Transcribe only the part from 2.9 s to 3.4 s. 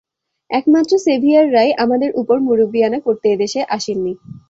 করতে